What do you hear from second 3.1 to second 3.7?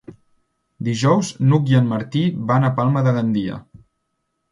Gandia.